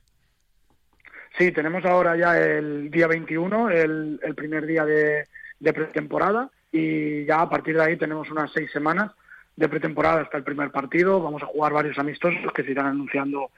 Sí, 1.38 1.52
tenemos 1.52 1.84
ahora 1.84 2.16
ya 2.16 2.38
el 2.38 2.92
día 2.92 3.08
21, 3.08 3.72
el, 3.72 4.20
el 4.22 4.36
primer 4.36 4.68
día 4.68 4.86
de 4.86 5.26
pretemporada 5.74 6.52
y 6.72 7.26
ya 7.26 7.42
a 7.42 7.50
partir 7.50 7.76
de 7.76 7.84
ahí 7.84 7.98
tenemos 7.98 8.30
unas 8.30 8.52
seis 8.52 8.72
semanas 8.72 9.12
de 9.56 9.68
pretemporada 9.68 10.22
hasta 10.22 10.38
el 10.38 10.44
primer 10.44 10.72
partido. 10.72 11.22
Vamos 11.22 11.44
a 11.44 11.48
jugar 11.48 11.74
varios 11.74 11.98
amistosos 12.00 12.52
que 12.54 12.64
se 12.64 12.72
irán 12.72 12.88
anunciando 12.88 13.52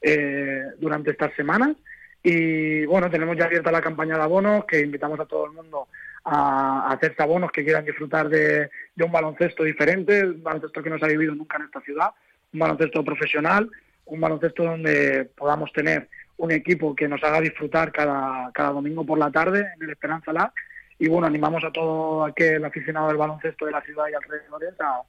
eh, 0.00 0.62
durante 0.78 1.12
estas 1.12 1.34
semanas. 1.34 1.76
Y 2.22 2.84
bueno, 2.86 3.10
tenemos 3.10 3.36
ya 3.36 3.46
abierta 3.46 3.72
la 3.72 3.80
campaña 3.80 4.16
de 4.16 4.22
abonos, 4.22 4.64
que 4.66 4.80
invitamos 4.80 5.18
a 5.20 5.24
todo 5.24 5.46
el 5.46 5.52
mundo 5.52 5.88
a, 6.24 6.90
hacerse 6.92 7.22
abonos 7.22 7.50
que 7.50 7.64
quieran 7.64 7.84
disfrutar 7.84 8.28
de, 8.28 8.70
un 9.02 9.12
baloncesto 9.12 9.64
diferente, 9.64 10.24
un 10.24 10.42
baloncesto 10.42 10.82
que 10.82 10.90
no 10.90 10.98
se 10.98 11.06
ha 11.06 11.08
vivido 11.08 11.34
nunca 11.34 11.56
en 11.56 11.64
esta 11.64 11.80
ciudad, 11.80 12.10
un 12.52 12.60
baloncesto 12.60 13.04
profesional, 13.04 13.70
un 14.06 14.20
baloncesto 14.20 14.64
donde 14.64 15.30
podamos 15.36 15.72
tener 15.72 16.08
un 16.36 16.50
equipo 16.50 16.94
que 16.94 17.08
nos 17.08 17.22
haga 17.22 17.40
disfrutar 17.40 17.92
cada, 17.92 18.50
cada 18.52 18.70
domingo 18.70 19.04
por 19.06 19.18
la 19.18 19.30
tarde 19.30 19.66
en 19.76 19.82
el 19.82 19.90
Esperanza 19.90 20.32
Lab 20.32 20.52
y 20.98 21.08
bueno, 21.08 21.26
animamos 21.26 21.62
a 21.64 21.70
todo 21.70 22.24
aquel 22.24 22.64
aficionado 22.64 23.08
del 23.08 23.16
baloncesto 23.16 23.66
de 23.66 23.72
la 23.72 23.82
ciudad 23.82 24.04
y 24.10 24.14
alrededores 24.14 24.74
a, 24.80 25.02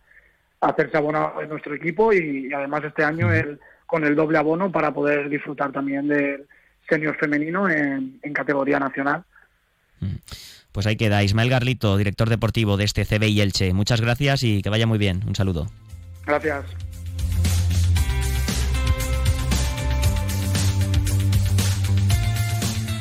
hacerse 0.62 0.98
abonado 0.98 1.42
en 1.42 1.50
nuestro 1.50 1.74
equipo 1.74 2.12
y, 2.12 2.52
además 2.54 2.84
este 2.84 3.04
año 3.04 3.32
el, 3.32 3.60
con 3.86 4.04
el 4.04 4.16
doble 4.16 4.38
abono 4.38 4.72
para 4.72 4.94
poder 4.94 5.30
disfrutar 5.30 5.72
también 5.72 6.08
del 6.08 6.46
senior 6.90 7.16
femenino 7.18 7.70
en, 7.70 8.20
en 8.22 8.34
categoría 8.34 8.78
nacional. 8.78 9.24
Pues 10.72 10.86
ahí 10.86 10.96
queda. 10.96 11.24
Ismael 11.24 11.50
Garlito, 11.50 11.98
director 11.98 12.30
deportivo 12.30 12.78
de 12.78 12.84
este 12.84 13.06
CB 13.06 13.24
y 13.30 13.42
Elche. 13.42 13.74
Muchas 13.74 14.02
gracias 14.02 14.44
y 14.44 14.62
que 14.62 14.70
vaya 14.70 14.86
muy 14.86 14.98
bien. 14.98 15.24
Un 15.28 15.36
saludo. 15.36 15.68
Gracias. 16.26 16.89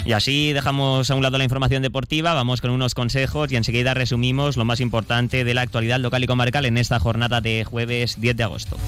Y 0.08 0.14
así 0.14 0.54
dejamos 0.54 1.10
a 1.10 1.14
un 1.14 1.22
lado 1.22 1.36
la 1.36 1.44
información 1.44 1.82
deportiva, 1.82 2.32
vamos 2.32 2.62
con 2.62 2.70
unos 2.70 2.94
consejos 2.94 3.52
y 3.52 3.56
enseguida 3.56 3.92
resumimos 3.92 4.56
lo 4.56 4.64
más 4.64 4.80
importante 4.80 5.44
de 5.44 5.52
la 5.52 5.60
actualidad 5.60 6.00
local 6.00 6.24
y 6.24 6.26
comarcal 6.26 6.64
en 6.64 6.78
esta 6.78 6.98
jornada 6.98 7.42
de 7.42 7.62
jueves 7.64 8.18
10 8.18 8.36
de 8.38 8.42
agosto. 8.42 8.78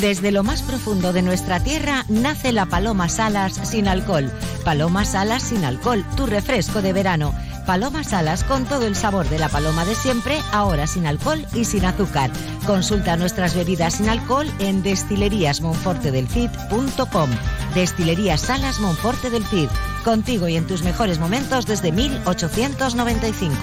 Desde 0.00 0.30
lo 0.30 0.44
más 0.44 0.62
profundo 0.62 1.12
de 1.12 1.22
nuestra 1.22 1.58
tierra 1.58 2.04
nace 2.08 2.52
la 2.52 2.66
Paloma 2.66 3.08
Salas 3.08 3.54
sin 3.68 3.88
alcohol. 3.88 4.30
Paloma 4.64 5.04
Salas 5.04 5.42
sin 5.42 5.64
alcohol, 5.64 6.04
tu 6.16 6.24
refresco 6.24 6.82
de 6.82 6.92
verano 6.92 7.34
Paloma 7.64 8.04
Salas 8.04 8.44
con 8.44 8.66
todo 8.66 8.86
el 8.86 8.94
sabor 8.94 9.28
de 9.28 9.38
la 9.38 9.48
paloma 9.48 9.84
de 9.84 9.94
siempre, 9.94 10.38
ahora 10.52 10.86
sin 10.86 11.06
alcohol 11.06 11.44
y 11.54 11.64
sin 11.64 11.84
azúcar. 11.84 12.30
Consulta 12.66 13.16
nuestras 13.16 13.54
bebidas 13.54 13.94
sin 13.94 14.08
alcohol 14.08 14.46
en 14.58 14.82
destileríasmonfortedelcid.com. 14.82 17.30
Destilerías 17.74 18.40
Salas 18.42 18.80
Monforte 18.80 19.30
del 19.30 19.46
Cid, 19.46 19.68
contigo 20.04 20.48
y 20.48 20.56
en 20.56 20.66
tus 20.66 20.82
mejores 20.82 21.18
momentos 21.18 21.64
desde 21.66 21.92
1895. 21.92 23.56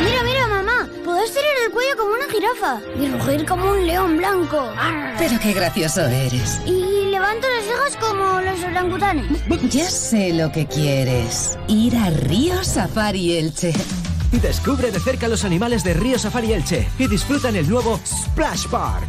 Mira, 0.00 0.22
mira, 0.24 0.46
mamá, 0.48 0.88
puedo 1.04 1.22
estirar 1.22 1.52
el 1.66 1.72
cuello 1.72 1.96
como 1.96 2.14
una 2.14 2.28
jirafa 2.30 2.80
y 2.98 3.08
rugir 3.08 3.46
como 3.46 3.70
un 3.70 3.86
león 3.86 4.16
blanco. 4.16 4.72
Pero 5.18 5.38
qué 5.40 5.52
gracioso 5.52 6.06
eres 6.06 6.60
levanto 7.14 7.46
las 7.48 7.64
cejas 7.64 7.96
como 7.96 8.40
los 8.40 8.60
orangutanes. 8.64 9.72
Ya 9.72 9.88
sé 9.88 10.32
lo 10.32 10.50
que 10.50 10.66
quieres. 10.66 11.56
Ir 11.68 11.96
a 11.96 12.10
Río 12.10 12.64
Safari 12.64 13.36
Elche. 13.36 13.72
Descubre 14.42 14.90
de 14.90 14.98
cerca 14.98 15.28
los 15.28 15.44
animales 15.44 15.84
de 15.84 15.94
Río 15.94 16.18
Safari 16.18 16.52
Elche 16.52 16.88
y 16.98 17.06
disfruta 17.06 17.50
en 17.50 17.56
el 17.56 17.68
nuevo 17.68 18.00
Splash 18.04 18.66
Park. 18.66 19.06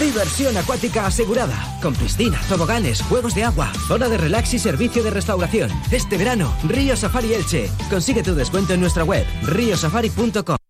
Diversión 0.00 0.56
acuática 0.56 1.06
asegurada, 1.06 1.78
con 1.80 1.94
piscina, 1.94 2.40
toboganes, 2.48 3.02
juegos 3.02 3.36
de 3.36 3.44
agua, 3.44 3.72
zona 3.86 4.08
de 4.08 4.18
relax 4.18 4.54
y 4.54 4.58
servicio 4.58 5.04
de 5.04 5.10
restauración. 5.10 5.70
Este 5.92 6.16
verano, 6.16 6.52
Río 6.64 6.96
Safari 6.96 7.34
Elche. 7.34 7.70
Consigue 7.88 8.24
tu 8.24 8.34
descuento 8.34 8.74
en 8.74 8.80
nuestra 8.80 9.04
web, 9.04 9.24
riosafari.com. 9.42 10.63